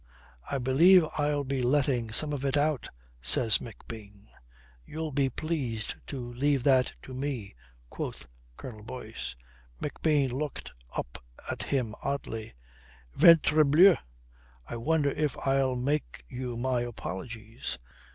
"I 0.49 0.57
believe 0.57 1.05
I'll 1.19 1.43
be 1.43 1.61
letting 1.61 2.09
some 2.09 2.33
of 2.33 2.43
it 2.43 2.57
out," 2.57 2.89
says 3.21 3.59
McBean. 3.59 4.29
"You'll 4.83 5.11
be 5.11 5.29
pleased 5.29 5.93
to 6.07 6.33
leave 6.33 6.63
that 6.63 6.93
to 7.03 7.13
me," 7.13 7.53
quoth 7.91 8.27
Colonel 8.57 8.81
Boyce. 8.81 9.35
McBean 9.79 10.31
looked 10.31 10.71
up 10.95 11.23
at 11.51 11.61
him 11.61 11.93
oddly. 12.01 12.55
"Ventrebleu, 13.15 13.95
I 14.67 14.75
wonder 14.75 15.11
if 15.11 15.37
I'll 15.37 15.75
make 15.75 16.25
you 16.27 16.57
my 16.57 16.81
apologies. 16.81 17.77